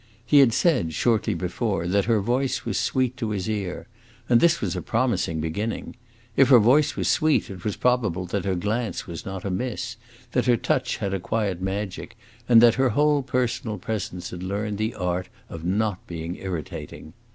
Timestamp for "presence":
13.77-14.31